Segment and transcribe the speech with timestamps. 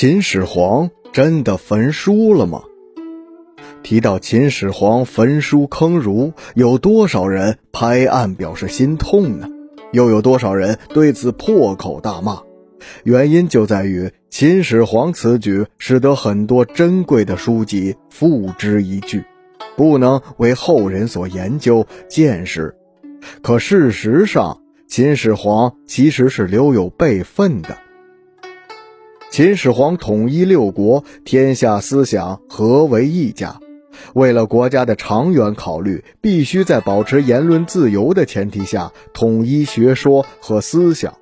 [0.00, 2.62] 秦始皇真的焚书了吗？
[3.82, 9.48] 提到秦始皇焚书坑儒，有多少人拍案表示心痛呢？
[9.92, 12.42] 又有多少人对此破口大骂？
[13.02, 19.24] 原因就在于秦始皇此举使得很多珍贵的书籍付之一炬，
[19.76, 22.76] 不能为后人所研究见识。
[23.42, 27.76] 可事实上，秦始皇其实是留有备份的。
[29.38, 33.60] 秦始皇统一六国，天下思想合为一家。
[34.12, 41.14] 为了国家的长远考虑，必须在保持言论自由的前提下统一学说和思想，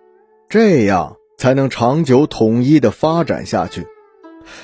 [0.49, 3.87] 这样才能长久统一的发展下去。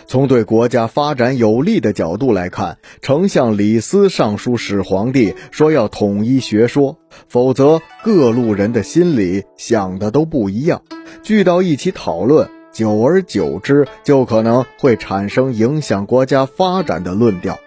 [0.06, 6.96] 从对国家发展有利的角度来看，丞相李斯上书始皇帝说要统一学说，
[7.28, 10.80] 否则各路人的心里想的都不一样，
[11.22, 12.48] 聚到一起讨论。
[12.72, 17.58] 久而久之，就可能会产生影响国家发展的论调。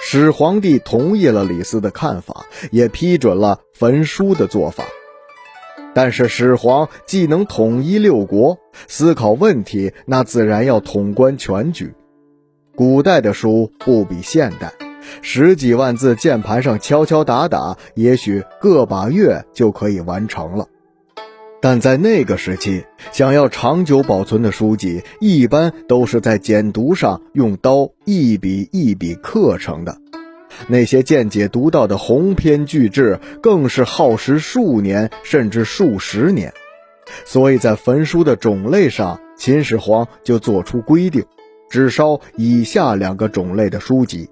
[0.00, 4.84] 始皇帝同意了李斯的看法，也批准了焚书的做法。
[5.94, 11.94] 但是始皇既能统一六国，思考问题，那自然要统观全局。
[12.74, 14.72] 古代的书不比现代，
[15.20, 20.66] 十几万字键盘上敲敲打打，也许个把月就可以完成了。
[21.62, 22.82] 但在那个时期，
[23.12, 29.96] 想要长久保存的书籍，一般都是在简读上用刀一笔一笔刻成的。
[30.66, 36.52] 那些见解独到的鸿篇巨制，更是耗时数年甚至数十年。
[37.24, 41.24] 所以在焚书的种类上，秦始皇就做出规定，
[41.70, 44.28] 只烧以下两个种类的书籍。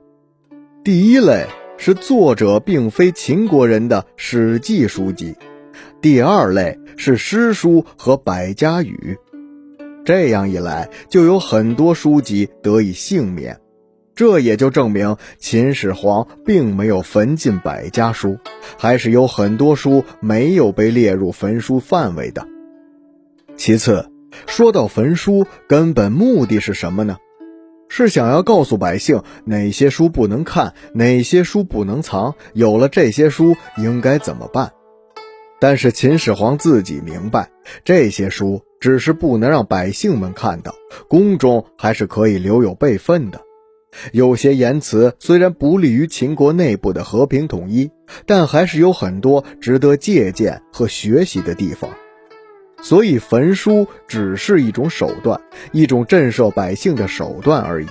[0.83, 5.37] 第一类是作者并非秦国人的《史记》书籍。
[6.01, 9.19] 第二类是诗书和百家语，
[10.05, 13.61] 这样一来，就有很多书籍得以幸免。
[14.15, 18.39] 这也就证明秦始皇并没有焚尽百家书，
[18.79, 22.47] 还是有很多书没有被列入焚书范围的。
[23.57, 24.11] 其次，
[24.47, 27.19] 说到焚书，根本目的是什么呢？
[27.89, 34.73] 是想要告诉百姓哪些书不能看，哪些书不能藏，有了这些书应该怎么办。
[35.61, 37.51] 但是秦始皇自己明白，
[37.85, 40.75] 这些书只是不能让百姓们看到，
[41.07, 43.43] 宫中还是可以留有备份的。
[44.13, 47.91] 有些言辞虽然不利于秦国内部的和平统一，
[48.25, 51.91] 但还是有很多值得借鉴和学习的地方。
[52.83, 55.41] 所以焚书只是一种手段，
[55.73, 57.87] 一种震慑百姓的手段而已。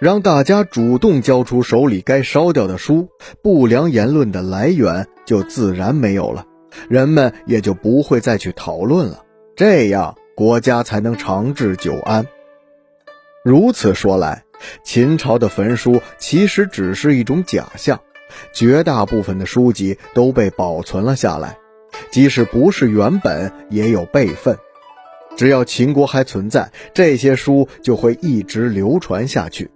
[0.00, 3.08] 让大家主动交出手里该烧掉的书，
[3.42, 6.44] 不良言论的来源就自然没有了。
[6.88, 9.24] 人们也就不会再去讨论了，
[9.56, 12.26] 这样国家才能长治久安。
[13.44, 14.44] 如此说来，
[14.84, 18.00] 秦朝的焚书其实只是一种假象，
[18.52, 21.56] 绝大部分的书籍都被保存了下来，
[22.10, 24.58] 即使不是原本，也有备份。
[25.36, 29.70] 只要秦国还存在，这些书就会一直流传下去。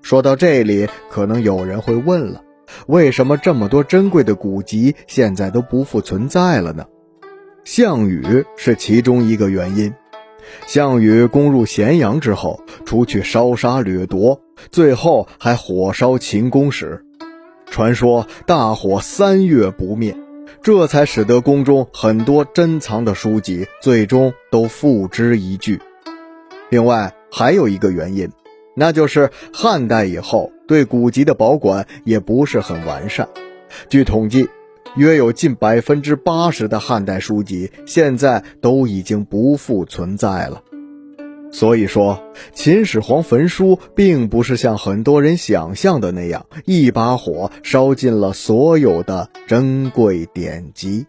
[0.00, 2.42] 说到这里，可能有人会问了。
[2.86, 6.84] 为什么这么多珍贵的古籍现在都不复存在了呢？
[7.64, 9.92] 项羽是其中一个原因。
[10.66, 14.40] 项羽攻入咸阳之后，除去烧杀掠夺，
[14.70, 17.04] 最后还火烧秦宫时，
[17.68, 20.16] 传说大火三月不灭，
[20.62, 25.80] 这才使得宫中很多珍藏的书籍最终都付之一炬。
[26.70, 28.30] 另外还有一个原因。
[28.76, 33.28] 那就是汉代以后对古籍的保管也不是很完善。
[33.88, 34.48] 据统计，
[34.96, 40.62] 约有近百分之八十的汉代书籍现在都已经不复存在了。
[41.52, 42.22] 所以说，
[42.52, 51.06] 秦始皇焚书并不是像很多人想象的那样，一把火烧尽了所有的珍贵典籍。